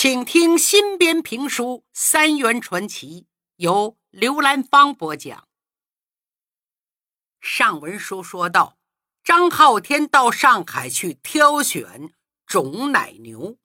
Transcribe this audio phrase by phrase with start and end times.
[0.00, 3.22] 请听新编评书《三元传奇》，
[3.56, 5.48] 由刘兰芳播讲。
[7.40, 8.78] 上文书说到，
[9.24, 12.14] 张浩天到上海去挑选
[12.46, 13.58] 种奶牛，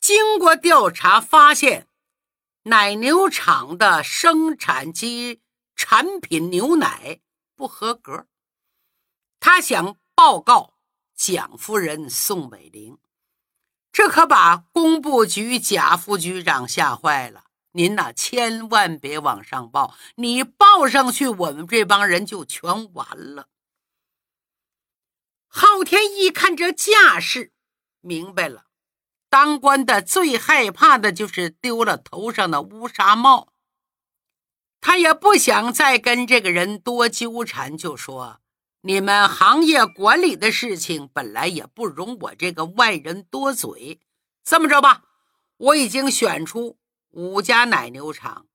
[0.00, 1.86] 经过调查发现，
[2.64, 5.40] 奶牛场的生产及
[5.76, 7.20] 产品牛奶
[7.54, 8.26] 不合格，
[9.38, 10.74] 他想报告
[11.14, 12.98] 蒋夫人宋美龄。
[13.92, 17.44] 这可把工部局贾副局长吓坏了。
[17.72, 23.46] 您呐，千万别往上报，你报上去，我们这帮人就全完了。
[25.46, 27.52] 昊天一看这架势，
[28.00, 28.66] 明白了，
[29.28, 33.52] 当官的最害怕的就是丢了头上的乌纱帽。
[34.80, 38.39] 他也不想再跟这个人多纠缠，就说。
[38.82, 44.00] 你们行业管理的事情本来也不容我这个外人多嘴，
[44.42, 45.04] 这么着吧，
[45.58, 46.78] 我已经选出
[47.10, 48.46] 五家奶牛场，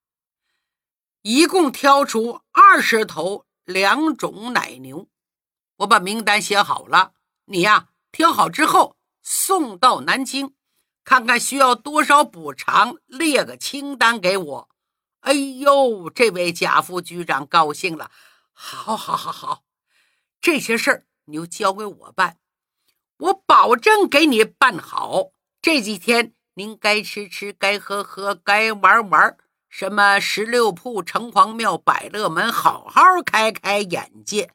[1.21, 5.07] 一共挑出二十头两种奶牛，
[5.77, 7.11] 我把名单写好了，
[7.45, 10.55] 你呀挑好之后送到南京，
[11.03, 14.69] 看看需要多少补偿，列个清单给我。
[15.19, 18.09] 哎呦，这位贾副局长高兴了，
[18.53, 19.64] 好，好，好，好。
[20.45, 22.37] 这些事儿你就交给我办，
[23.17, 25.31] 我保证给你办好。
[25.59, 29.35] 这几天您该吃吃，该喝喝，该玩玩，
[29.69, 34.51] 什么十六铺、城隍庙、百乐门，好好开开眼界。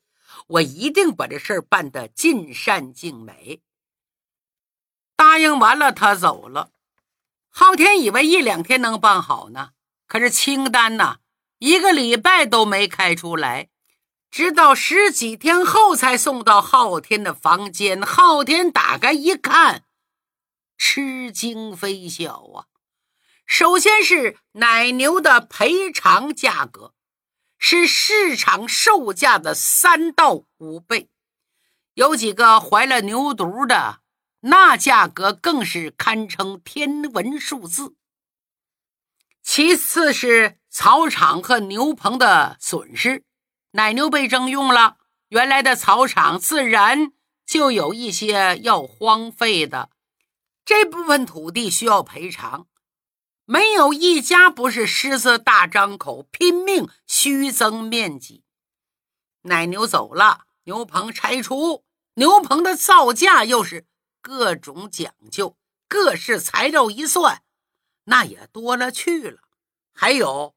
[0.47, 3.61] 我一定把这事儿办得尽善尽美。
[5.17, 6.71] 答应完了，他走了。
[7.49, 9.71] 昊天以为一两天能办好呢，
[10.07, 11.19] 可是清单呐，
[11.59, 13.71] 一个礼拜都没开出来。
[14.31, 18.01] 直到十几天后才送到昊天的房间。
[18.01, 19.85] 昊天打开一看，
[20.79, 22.67] 吃惊非小啊！
[23.45, 26.95] 首先是奶牛的赔偿价格
[27.59, 31.11] 是市场售价的三到五倍，
[31.95, 34.03] 有几个怀了牛犊的，
[34.43, 37.97] 那价格更是堪称天文数字。
[39.43, 43.25] 其次是草场和牛棚的损失。
[43.73, 44.97] 奶牛被征用了，
[45.29, 47.13] 原来的草场自然
[47.47, 49.91] 就有一些要荒废的，
[50.65, 52.67] 这部分土地需要赔偿。
[53.45, 58.43] 没有一家不是狮子大张口，拼命虚增面积。
[59.43, 63.87] 奶牛走了，牛棚拆除，牛棚的造价又是
[64.21, 67.43] 各种讲究，各式材料一算，
[68.05, 69.41] 那也多了去了。
[69.95, 70.57] 还有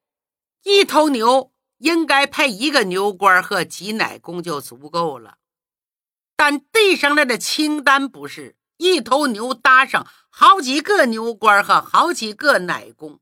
[0.63, 1.53] 一头牛。
[1.84, 5.38] 应该配一个牛倌和挤奶工就足够了，
[6.38, 13.20] 但递上来的清单不是一头牛搭上好几个牛倌和好几个奶工。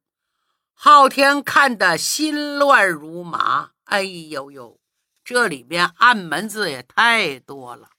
[0.73, 3.71] 昊天看得心乱如麻。
[3.85, 4.79] 哎呦呦，
[5.23, 7.89] 这里边暗门子也太多了。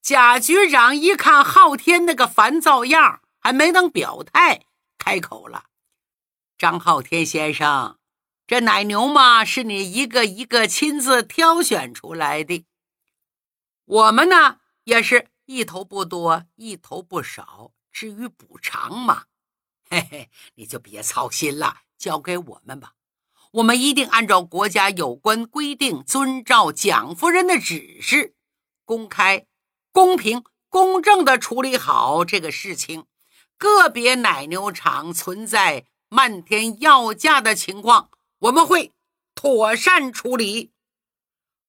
[0.00, 4.66] 贾局长一看昊天那个烦躁样，还没等表态，
[4.98, 5.64] 开口了
[6.56, 7.98] ：“张昊天先生。”
[8.46, 12.66] 这奶牛嘛，是你一个一个亲自挑选出来的。
[13.86, 17.72] 我们呢，也是一头不多，一头不少。
[17.90, 19.24] 至于补偿嘛，
[19.88, 22.92] 嘿嘿，你就别操心了，交给我们吧。
[23.52, 28.34] 我们一定按照国家有关规定，遵照蒋夫人的指示，
[28.84, 29.46] 公开、
[29.90, 33.06] 公平、公正的处理好这个事情。
[33.56, 38.10] 个别奶牛场存在漫天要价的情况。
[38.44, 38.92] 我们会
[39.34, 40.72] 妥善处理。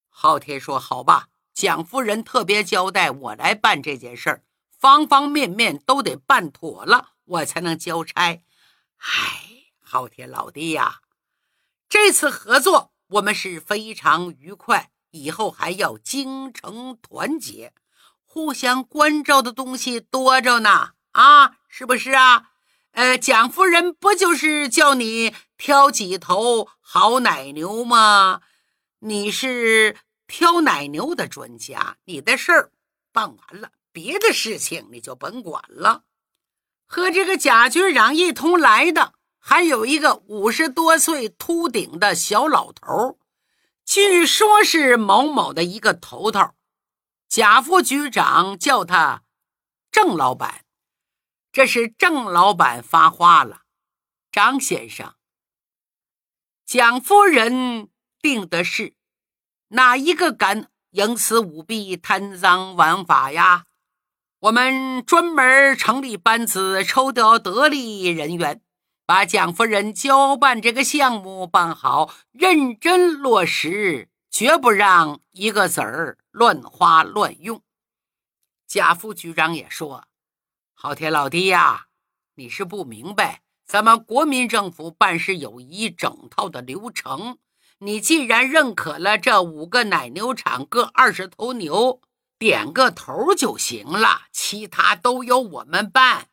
[0.09, 4.43] 昊天说：“好吧，蒋夫人特别交代我来办这件事儿，
[4.77, 8.43] 方方面面都得办妥了，我才能交差。”
[8.97, 10.99] 哎，昊天老弟呀，
[11.87, 17.73] 这次合作我们是非常愉快，以后还要精诚团结，
[18.25, 20.91] 互相关照的东西多着呢。
[21.11, 22.51] 啊，是不是啊？
[22.95, 25.33] 呃，蒋夫人不就是叫你？
[25.57, 28.41] 挑几头好奶牛吗？
[28.99, 29.97] 你是
[30.27, 32.71] 挑奶牛的专家，你的事儿
[33.11, 36.03] 办完了，别的事情你就甭管了。
[36.85, 43.19] 和这个贾局长一同来的，还有一个五十多岁秃顶的小老头，
[43.85, 46.51] 据说是某某的一个头头。
[47.27, 49.23] 贾副局长叫他
[49.91, 50.64] 郑老板，
[51.55, 53.61] 这是郑老板发话了，
[54.29, 55.15] 张先生。
[56.65, 57.87] 蒋夫人
[58.21, 58.93] 定的是
[59.69, 63.63] 哪一个敢营私舞弊、贪赃枉法呀？
[64.39, 68.61] 我们专门成立班子，抽调得力人员，
[69.05, 77.63] 把蒋夫人交办这个项目办好，认真落实，绝不让一个子儿乱花乱用。
[78.67, 80.05] 贾副局长也说
[80.85, 81.87] ：“昊天老弟呀，
[82.35, 87.39] 你是不明白，咱们国民政府办事有一整套的流程。
[87.79, 92.01] 你既然认可了这五个奶牛场各二十头牛。”
[92.37, 96.27] 点个头就行了，其他都由我们办。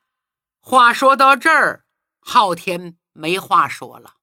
[0.60, 1.86] 话说到这儿，
[2.20, 4.16] 昊天没话说了。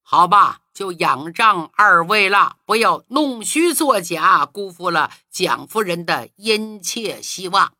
[0.00, 7.75] 好吧，就仰仗二位了，不要弄虚作假，辜负了蒋夫人的殷切希望。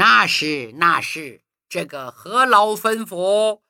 [0.00, 3.60] 那是，那是，这个何劳吩咐。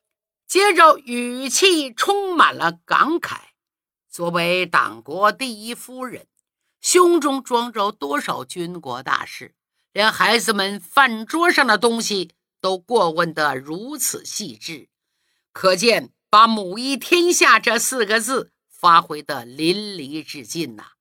[0.47, 3.37] 接着语气充满了感慨。
[4.09, 6.27] 作为党国第一夫人。
[6.79, 9.55] 胸中装着多少军国大事，
[9.91, 12.31] 连孩子们饭桌上的东西
[12.61, 14.87] 都过问得如此细致，
[15.51, 20.93] 可见把“母仪天下”这四个字发挥得淋漓至尽呐！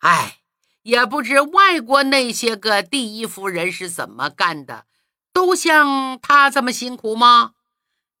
[0.00, 0.40] 哎，
[0.86, 4.86] 也不知外国那些个第一夫人是怎么干的，
[5.32, 7.54] 都像她这么辛苦吗？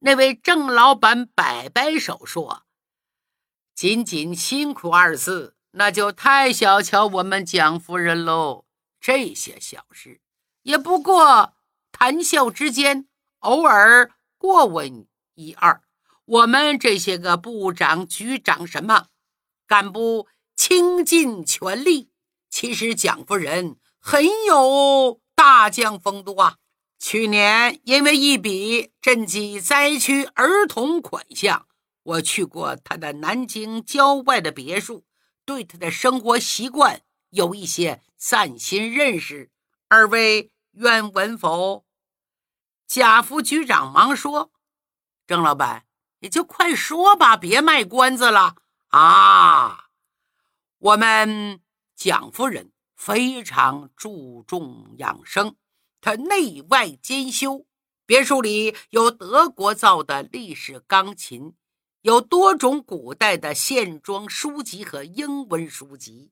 [0.00, 2.64] 那位郑老板摆摆手说
[3.72, 8.64] ：“仅仅辛苦二字。”那就太小瞧我们蒋夫人喽！
[8.98, 10.20] 这些小事
[10.62, 11.52] 也不过
[11.92, 13.06] 谈笑之间，
[13.40, 15.82] 偶尔过问一二。
[16.24, 19.06] 我们这些个部长、局长什么
[19.68, 20.26] 干部
[20.56, 22.10] 倾尽全力，
[22.58, 26.56] 其实蒋夫人很有大将风度啊。
[26.98, 31.66] 去年因为一笔赈济灾区儿童款项，
[32.02, 35.04] 我去过他的南京郊外的别墅。
[35.44, 39.50] 对他的生活习惯有一些崭新认识，
[39.88, 41.84] 二位愿闻否？
[42.86, 44.50] 贾副局长忙说
[45.28, 45.84] ：“郑老板，
[46.20, 48.54] 你就快说吧，别卖关子了
[48.88, 49.88] 啊！
[50.78, 51.60] 我们
[51.96, 55.56] 蒋夫人非常注重养生，
[56.00, 57.66] 她内外兼修，
[58.04, 61.54] 别墅里有德国造的历史钢琴。”
[62.02, 66.30] 有多种古代的线装书籍和英文书籍，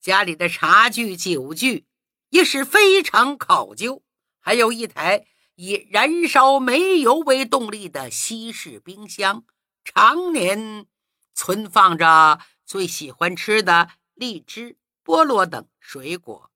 [0.00, 1.88] 家里的茶具、酒具
[2.28, 4.04] 也是非常考究，
[4.38, 5.26] 还有一台
[5.56, 9.44] 以燃烧煤油为动力的西式冰箱，
[9.82, 10.86] 常年
[11.34, 14.77] 存放着最喜欢吃的荔枝、
[15.08, 16.50] 菠萝等水果。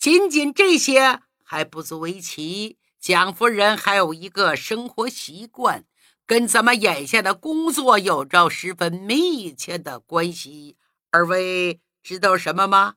[0.00, 5.84] 仅仅这些还不足为奇，蒋夫人还有一个生活习惯。
[6.26, 10.76] 跟咱们眼下的工作有着十分密切的关系，
[11.12, 12.96] 二位知道什么吗？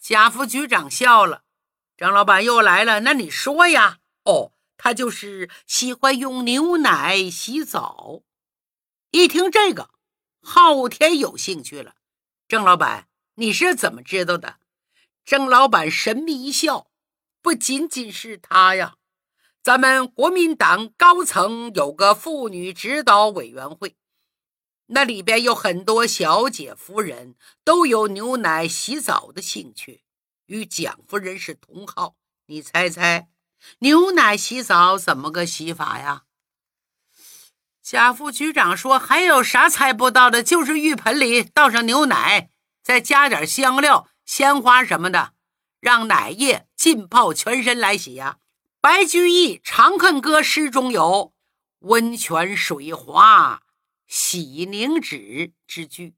[0.00, 1.44] 贾副局长笑了。
[1.96, 3.98] 张老板又来了，那你说呀？
[4.24, 8.22] 哦，他就是喜欢用牛奶洗澡。
[9.12, 9.90] 一听这个，
[10.42, 11.94] 昊天有兴趣了。
[12.48, 13.07] 郑老板，
[13.40, 14.56] 你是怎么知道的？
[15.24, 16.90] 郑老板神秘一笑，
[17.40, 18.96] 不仅仅是他呀。
[19.62, 23.94] 咱们国民党高层有个妇女指导委员会，
[24.86, 30.02] 那里边有很多小姐夫人都有牛奶洗澡的兴趣，
[30.46, 32.16] 与蒋夫人是同好。
[32.46, 33.28] 你猜猜，
[33.78, 36.24] 牛奶洗澡怎么个洗法呀？
[37.80, 40.42] 贾副局长说：“还有啥猜不到的？
[40.42, 42.50] 就是浴盆里倒上牛奶，
[42.88, 45.34] 再加点香料、鲜花什么的，
[45.78, 48.38] 让奶液浸泡全身来洗呀。”
[48.80, 51.34] 白居易《长恨歌》诗中有
[51.80, 53.60] “温泉水滑
[54.06, 56.14] 洗凝脂”之句，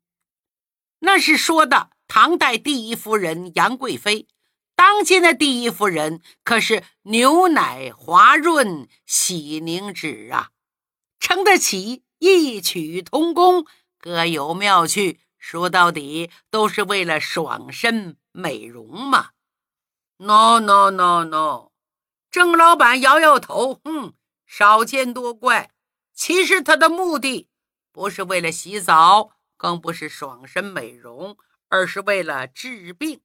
[1.01, 4.29] 那是说的唐代第一夫人杨贵妃。
[4.77, 10.51] 当今的第一夫人可是牛奶滑润洗凝脂啊，
[11.19, 13.67] 称得起异曲同工，
[13.99, 15.19] 各有妙趣。
[15.41, 19.31] 说到底，都是为了爽身美容嘛。
[20.19, 21.73] No no no no。
[22.31, 24.15] 郑老板摇摇头，哼，
[24.47, 25.73] 少见多怪。
[26.13, 27.49] 其实他的目的
[27.91, 31.37] 不是为了洗澡，更不是爽身美容，
[31.69, 33.23] 而是为了治病。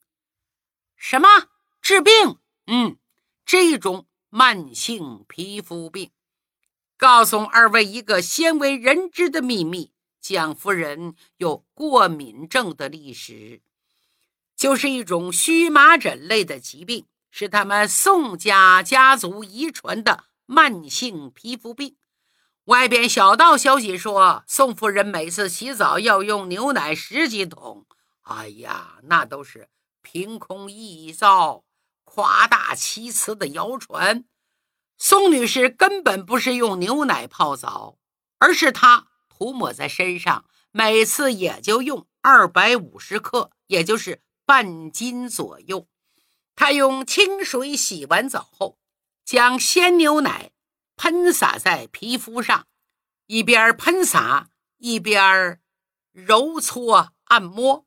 [0.96, 1.50] 什么
[1.82, 2.40] 治病？
[2.68, 2.98] 嗯，
[3.46, 6.12] 这种慢性皮肤病。
[6.98, 9.92] 告诉二位一个鲜为人知的秘密：
[10.28, 13.62] 蒋夫人有过敏症的历史，
[14.56, 17.06] 就是一种荨麻疹类的疾病。
[17.30, 21.96] 是他们宋家家族遗传的慢性皮肤病。
[22.64, 27.86] 外边小道消息说，宋夫人每次洗澡要用牛奶十几桶。
[28.22, 29.70] 哎呀，那都是
[30.02, 31.66] 凭空臆造，
[32.04, 34.26] 夸大其词的谣传。
[34.98, 38.00] 宋女士根本不是用牛奶泡澡，
[38.40, 39.06] 而是她
[39.38, 45.90] 涂抹在身上，每次也就用二百五十克，也就是半斤左右。
[46.56, 48.80] 他用清水洗完澡后，
[49.26, 50.52] 将鲜牛奶
[50.96, 52.68] 喷洒在皮肤上，
[53.28, 55.60] 一边喷洒一边
[56.14, 57.86] 揉搓按摩，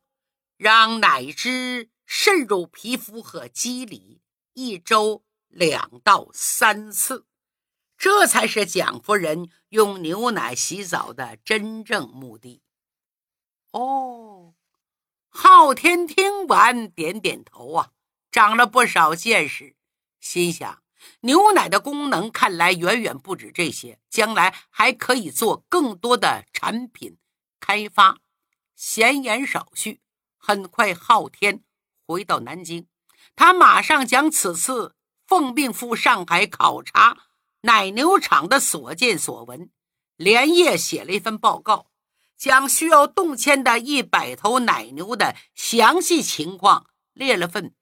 [0.55, 4.21] 让奶汁渗入皮肤和肌理，
[4.53, 5.23] 一周。
[5.51, 7.25] 两到三次，
[7.99, 12.61] 这才是蒋夫人用牛奶洗澡的真正目的。
[13.71, 14.55] 哦，
[15.27, 17.91] 昊天听完点点头啊，
[18.31, 19.75] 长了不少见识，
[20.21, 20.81] 心想
[21.19, 27.17] 牛奶的功能看来远远不止这些，将来还可以做更多的产品
[27.59, 28.19] 开发。
[28.77, 29.99] 闲言少叙，
[30.37, 31.63] 很快昊天
[32.07, 32.87] 回到南京，
[33.35, 34.95] 他马上将此次。
[35.27, 37.15] 奉命赴上海考察
[37.61, 39.69] 奶牛场的所见所闻，
[40.15, 41.89] 连夜写了一份报告，
[42.37, 47.75] 将需要动迁的一百头奶牛的详细情况列了份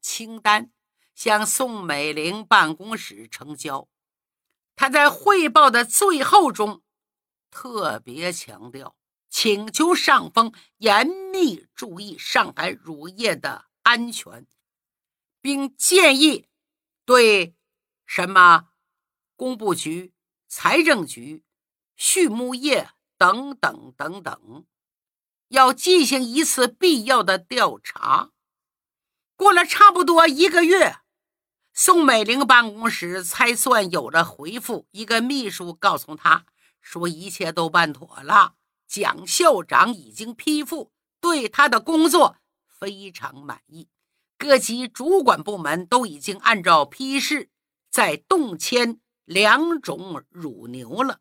[0.00, 0.70] 清单，
[1.14, 3.88] 向宋美龄办公室呈交。
[4.76, 6.82] 他在汇报的最后中
[7.50, 8.96] 特别强调，
[9.30, 14.46] 请求上峰严密注意上海乳业的安全，
[15.40, 16.46] 并建议。
[17.04, 17.54] 对，
[18.06, 18.68] 什么
[19.36, 20.12] 工部局、
[20.48, 21.42] 财政局、
[21.96, 24.66] 畜牧业等等等等，
[25.48, 28.30] 要进行一次必要的调查。
[29.36, 30.98] 过了差不多一个月，
[31.72, 34.86] 宋美龄办公室才算有了回复。
[34.92, 36.46] 一个秘书告诉他
[36.80, 38.54] 说，一切都办妥了，
[38.86, 42.36] 蒋校长已经批复，对他的工作
[42.68, 43.88] 非常满意。
[44.38, 47.50] 各级主管部门都已经按照批示
[47.90, 51.20] 在动迁两种乳牛了，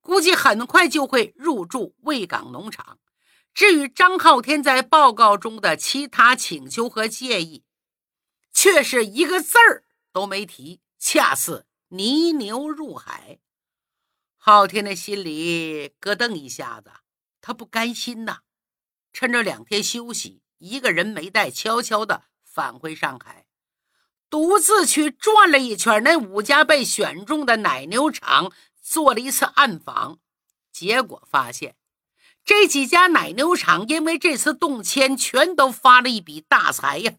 [0.00, 2.98] 估计很快就会入驻卫岗农场。
[3.52, 7.64] 至于张浩天在报告中的其他请求和建议，
[8.52, 13.40] 却是一个字儿都没提，恰似泥牛入海。
[14.36, 16.90] 浩天的心里咯噔一下子，
[17.40, 18.38] 他不甘心呐，
[19.12, 22.24] 趁着两天休息，一个人没带，悄悄的。
[22.44, 23.46] 返回上海，
[24.30, 30.20] 独自去转了一圈那五家被选中的奶牛场，做了一次暗访，
[30.72, 31.74] 结果发现
[32.44, 37.14] 这几家奶牛场因为这次动迁，全都发了一笔大财呀！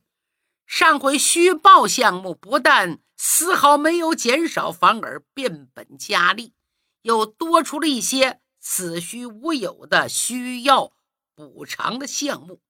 [0.65, 6.53] 上回虚报项目不但丝毫没有减少，反而变本加厉，
[7.01, 10.93] 又多出了一些子虚乌有的需要
[11.35, 12.61] 补偿的项目。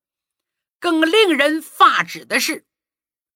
[0.79, 2.65] 更令人发指的是，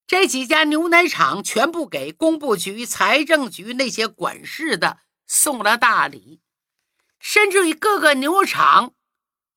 [0.07, 6.41] 这几家牛奶厂全部给工部局、财政局那些管事的送了大礼，
[7.19, 8.93] 甚至于各个牛场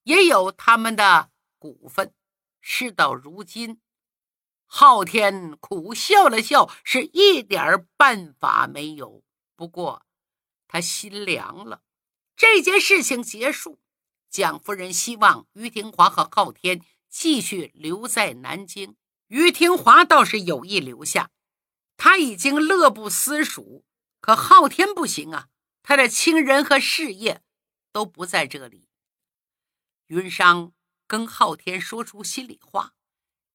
[0.05, 2.15] 也有他们的股份。
[2.61, 3.81] 事到如今，
[4.65, 9.23] 昊天苦笑了笑，是一点办法没有。
[9.55, 10.03] 不过
[10.67, 11.83] 他心凉了。
[12.37, 13.81] 这件事情结束，
[14.31, 16.83] 蒋夫人希望于廷华和昊天。
[17.11, 18.95] 继续留在南京，
[19.29, 21.31] 于廷华倒是有意留下，
[21.97, 23.85] 他已经乐不思蜀。
[24.21, 25.49] 可昊天不行啊，
[25.83, 27.43] 他的亲人和事业
[27.93, 28.89] 都不在这里。
[30.09, 30.73] 云商
[31.07, 32.95] 跟昊天说出心里话，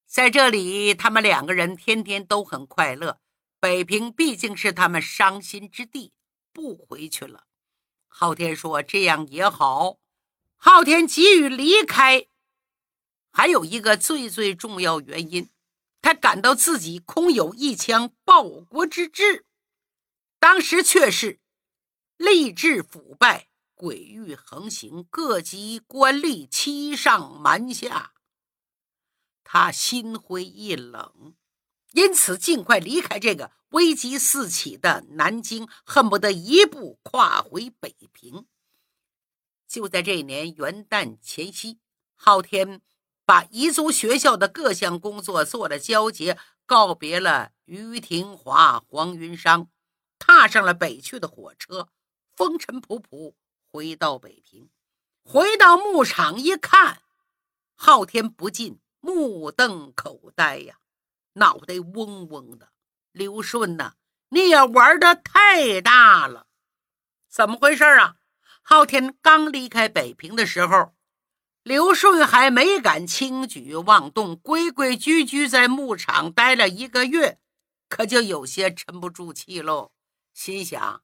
[0.07, 3.19] 在这里，他们两个人天天都很快乐。
[3.59, 6.13] 北平毕竟是他们伤心之地，
[6.51, 7.45] 不回去了。
[8.07, 9.97] 昊天说：“这样也好。”
[10.57, 12.27] 昊天急于离开。
[13.31, 15.49] 还有一个最最重要原因，
[16.13, 19.45] 感到自己空有一腔报国之志，
[20.39, 21.39] 当时却是
[22.17, 28.13] 吏治腐败、鬼域横行，各级官吏欺上瞒下，
[29.43, 31.35] 他心灰意冷，
[31.91, 38.45] 因此尽快离开这个危机四起的南京，恨不得一步跨回北平。
[39.67, 41.79] 就在这年元旦前夕，
[42.13, 42.81] 昊天。
[43.25, 49.69] 把彝族学校的各项工作做了交接，告别了于廷华、黄云商，
[50.19, 51.89] 踏上了北去的火车，
[52.35, 53.33] 风尘仆仆
[53.71, 54.69] 回到北平。
[55.23, 57.01] 回到牧场一看，
[57.75, 60.79] 昊天不禁目瞪口呆呀，
[61.33, 62.69] 脑袋嗡嗡的。
[63.13, 63.93] 刘顺呐，
[64.29, 66.47] 你也玩的太大了，
[67.29, 68.17] 怎么回事啊？
[68.61, 70.93] 昊天刚离开北平的时候。
[71.63, 77.39] 刘顺还没敢轻举妄动，规规矩矩在牧场待了一个月，
[77.87, 79.93] 可就有些沉不住气喽。
[80.33, 81.01] 心想，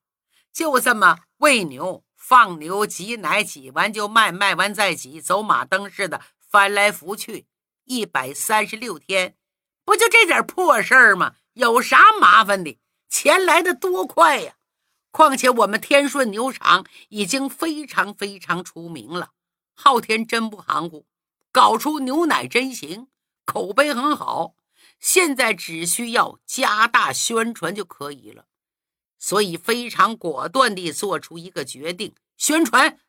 [0.51, 7.47] 就这么喂牛、放牛、挤奶，挤完就卖，卖完再挤，走马灯似的翻来覆去，
[7.85, 9.37] 一百三十六天，
[9.85, 11.35] 不就这点破事儿吗？
[11.53, 12.77] 有啥麻烦的？
[13.09, 14.55] 钱来的多快呀！
[15.11, 19.31] 况且我们天顺牛场已经非常非常出名了，
[19.81, 21.05] 昊天真不含糊，
[21.53, 23.07] 搞出牛奶真行，
[23.45, 24.55] 口碑很好。
[24.99, 28.47] 现在只需要加大宣传就可以了，
[29.17, 32.99] 所以非常果断地做出一个决定：宣传，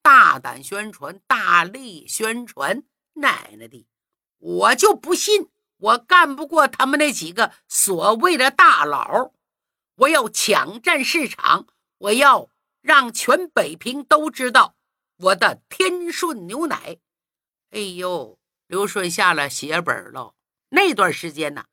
[0.00, 2.84] 大胆宣传，大力宣传。
[3.14, 3.88] 奶奶的，
[4.38, 9.32] 我就不信我干不过他们那几个所谓的大佬！
[9.96, 11.66] 我要抢占市场，
[11.98, 12.48] 我要
[12.80, 14.76] 让全北平都知道
[15.22, 16.98] 我的天顺牛奶。
[17.72, 20.34] 哎呦，刘顺下了血本了。
[20.70, 21.66] 那段时间呢，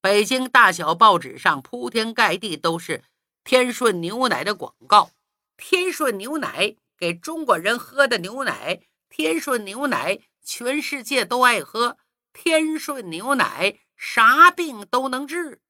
[0.00, 3.04] 北京大小报纸上铺天盖地都是
[3.42, 5.10] 天顺牛奶的广告。
[5.58, 8.80] 天顺牛奶给中国人喝的牛奶，
[9.10, 11.98] 天顺牛奶全世界都爱喝，
[12.32, 15.60] 天顺牛奶啥病都能治。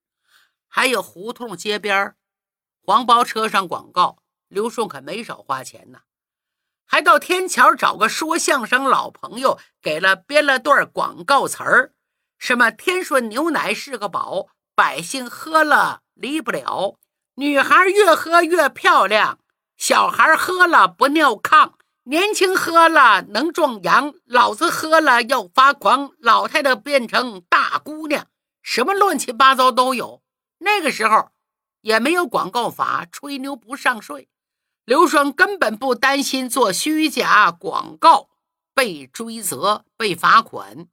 [0.69, 2.15] 还有胡同街边
[2.81, 6.03] 黄包车上广告，刘顺可没少花钱呢。
[6.87, 11.93] 还到天桥找个说相声老朋友，给了编了段广告词儿。
[12.39, 16.97] 什么天顺牛奶是个宝，百姓喝了离不了。
[17.37, 19.39] 女孩越喝越漂亮，
[19.77, 21.73] 小孩喝了不尿炕，
[22.05, 28.27] 年轻喝了能壮阳，老子喝了要发狂，老太太变成大姑娘，
[28.63, 30.23] 什么乱七八糟都有。
[30.59, 31.31] 那个时候
[31.81, 34.29] 也没有广告法，吹牛不上税。
[34.85, 38.29] 刘双根本不担心做虚假广告
[38.75, 40.87] 被追责、被罚款。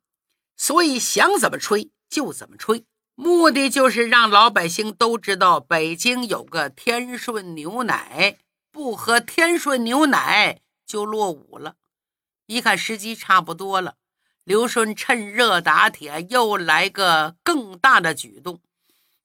[0.55, 8.37] 所以想怎么吹就怎么吹，目的就是让老百姓都知道北京有个天顺牛奶，
[8.71, 11.75] 不喝天顺牛奶就落伍了。
[12.45, 13.95] 一看时机差不多了，
[14.43, 18.61] 刘顺趁热打铁，又来个更大的举动。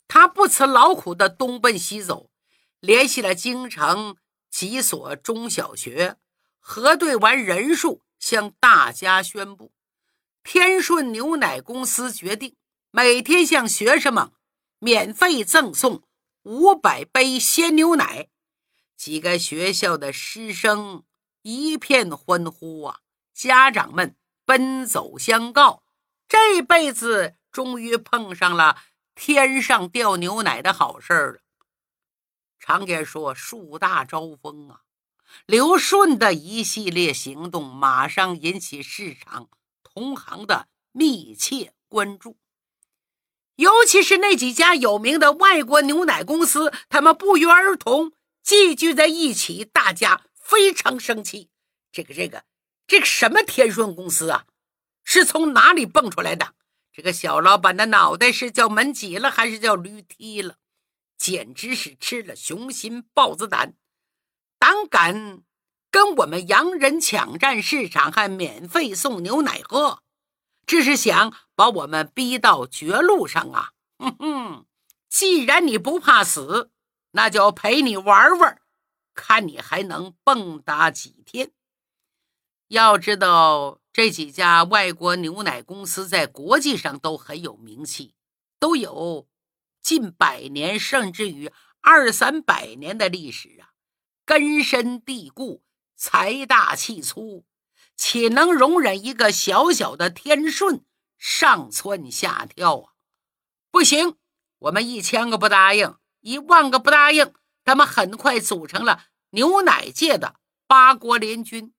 [0.08, 2.30] 他不辞劳苦的东奔西走，
[2.80, 4.16] 联系了京城
[4.50, 6.16] 几所中小学，
[6.58, 9.72] 核对完人数，向大家宣布。
[10.42, 12.56] 天顺牛奶公司决定
[12.90, 14.30] 每天向学生们
[14.78, 16.04] 免费赠送
[16.42, 18.28] 五百杯鲜牛奶，
[18.96, 21.04] 几个学校的师生
[21.42, 23.00] 一片欢呼啊！
[23.34, 25.82] 家长们奔走相告，
[26.28, 28.78] 这辈子终于碰上了
[29.14, 31.40] 天上掉牛奶的好事了。
[32.58, 34.80] 常言说树大招风啊，
[35.46, 39.48] 刘顺的一系列行动马上引起市场。
[39.82, 42.36] 同行的密切关注，
[43.54, 51.48] 尤其是那几家有名的外国牛奶公司，他们不约而同聚聚在一起，大家非常生气。
[51.90, 52.44] 这个、这个、
[52.86, 54.44] 这个什么天顺公司啊，
[55.02, 56.52] 是从哪里蹦出来的？
[56.92, 60.56] 这个小老板的脑袋是叫门挤了，还是叫驴踢了？
[61.16, 63.74] 简直是吃了雄心豹子胆，
[64.58, 65.42] 胆敢！
[65.90, 70.02] 跟我们洋人抢占市场，还免费送牛奶喝，
[70.66, 73.72] 这是想把我们逼到绝路上啊！
[73.98, 74.66] 哼哼，
[75.08, 76.70] 既然你不怕死，
[77.12, 78.60] 那就陪你玩玩，
[79.14, 81.52] 看你还能蹦跶几天。
[82.68, 88.14] 要知道，这几家外国牛奶公司在国际上都很有名气，
[88.58, 89.26] 都有
[89.86, 93.70] 近百年甚至于二三百年的历史啊，
[94.24, 95.62] 根深蒂固。
[95.94, 97.46] 财大气粗，
[97.96, 100.84] 岂能容忍一个小小的天顺
[101.16, 102.92] 上蹿下跳啊？
[103.70, 104.16] 不行，
[104.58, 107.32] 我们一千个不答应，一万个不答应。
[107.64, 111.72] 他们很快组成了牛奶界的八国联军，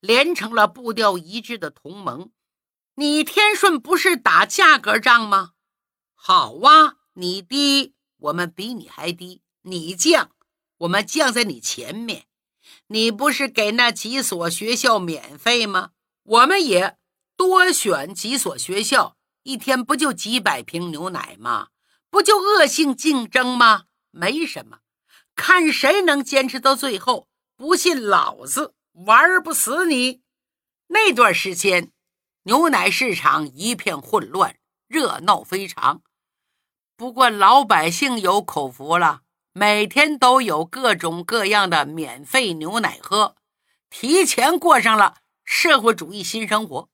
[0.00, 2.32] 连成了步调一致的同盟。
[2.94, 5.52] 你天顺不是打价格战吗？
[6.14, 10.30] 好啊，你低，我们比你还低；你降，
[10.78, 12.24] 我们降在你前面。
[12.86, 15.90] 你不是给那几所学校免费吗？
[16.22, 16.96] 我们也
[17.36, 21.68] 多选几所学校，一天不就几百瓶牛奶吗？
[22.08, 23.84] 不就恶性竞争吗？
[24.10, 24.78] 没什么，
[25.36, 27.28] 看谁能坚持到最后。
[27.54, 30.22] 不信老子玩不死你！
[30.86, 31.92] 那段时间，
[32.44, 34.56] 牛奶市场一片混乱，
[34.88, 36.00] 热闹非常。
[37.00, 39.22] 不过老百姓有口福了。
[39.52, 43.36] 每天都有各种各样的免费牛奶喝，
[43.88, 46.90] 提前过上了社会主义新生活。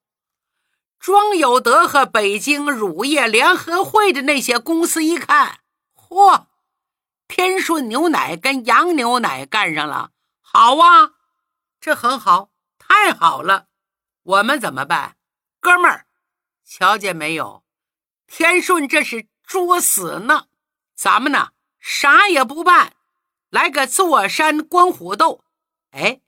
[1.01, 5.59] 庄有德和北京乳业联合会的那些公司一看，
[5.97, 6.45] 嚯，
[7.27, 11.15] 天顺牛奶跟洋牛奶干上了，好啊，
[11.81, 13.67] 这很好，太好了。
[14.23, 15.17] 我们怎么办，
[15.59, 16.07] 哥们儿？
[16.65, 17.65] 瞧见没有？
[18.29, 20.49] 天顺这是作死呢。
[20.95, 22.95] 咱们呢，啥也不办，
[23.51, 25.45] 来个坐山观虎斗。
[25.91, 26.21] 哎，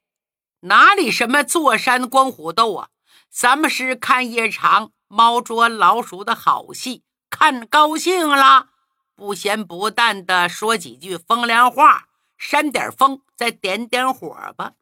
[0.61, 2.90] 哪里什么坐山观虎斗啊？
[3.31, 8.70] 咱们是看一场猫捉老鼠的好戏，看高兴了，
[9.14, 14.74] 不咸不淡的说几句风凉话，扇点风，再点点火吧。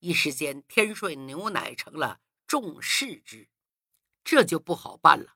[0.00, 3.48] 一时间，天顺牛奶成了众矢之，
[4.22, 5.34] 这就不好办了。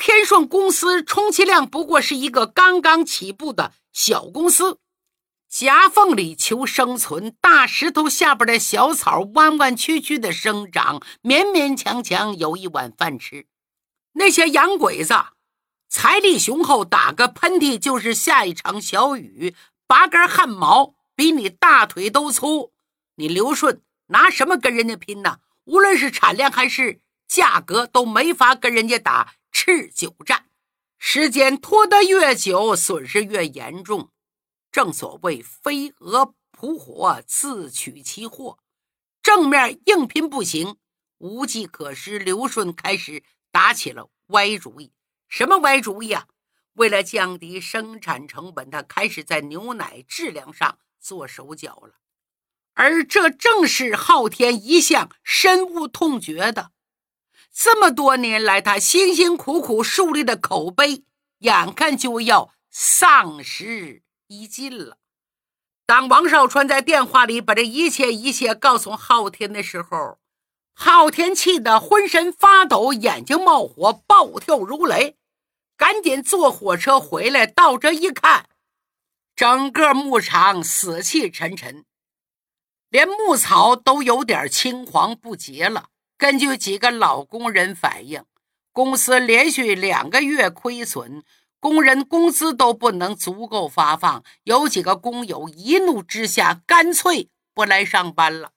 [0.00, 4.78] 天顺公司充其量不过是一个刚刚起步的小公司。
[5.46, 13.46] 夹缝里求生存，大石头下边的小草弯弯曲曲的生长，勉勉强强有一碗饭吃。
[14.14, 15.12] 那些洋鬼子
[15.90, 19.54] 财力雄厚，打个喷嚏就是下一场小雨，
[19.86, 22.72] 拔根汗毛比你大腿都粗。
[23.16, 25.40] 你刘顺拿什么跟人家拼呢？
[25.64, 30.46] 无论是产量还是价格，都没法跟人家打持久战。
[30.98, 34.10] 时间拖得越久，损失越严重。
[34.70, 38.58] 正所谓飞蛾扑火，自取其祸。
[39.22, 40.76] 正面硬拼不行，
[41.18, 42.18] 无计可施。
[42.18, 44.92] 刘顺开始打起了歪主意。
[45.28, 46.26] 什么歪主意啊？
[46.74, 51.96] 为了降低生产成本，他开始在牛奶质量上做手脚了。
[52.74, 56.72] 而这正是昊天一向深恶痛绝的。
[57.52, 61.04] 这么多年来，他辛辛苦苦树立的口碑，
[61.38, 64.02] 眼看就要丧失。
[64.28, 64.98] 殆尽了。
[65.86, 70.20] 当王少川在电话里把这一切一切告诉昊天的时候，
[70.72, 75.16] 昊天气得浑身发抖，眼睛冒火，暴跳如雷，
[75.76, 77.44] 赶紧坐火车回来。
[77.44, 78.48] 到这一看，
[79.34, 81.84] 整个牧场死气沉沉，
[82.88, 85.88] 连牧草都有点青黄不接了。
[86.20, 88.22] 根据几个老工人反映，
[88.72, 91.24] 公司连续两个月亏损。
[91.58, 98.52] 工人工资都不能足够发放，有几个工友一怒之下，干脆不来上班了。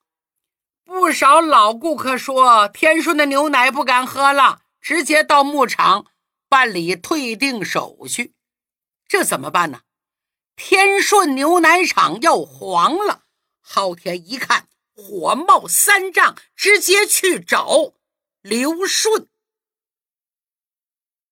[0.84, 6.08] 不少老顾客说：“天顺的牛奶不敢喝了，直接到牧场
[6.50, 8.34] 办理退订手续。”
[9.08, 9.80] 这怎么办呢？
[10.58, 13.24] 天顺牛奶厂要黄了。
[13.62, 17.94] 昊天一看，火冒三丈，直接去找
[18.42, 19.28] 刘顺。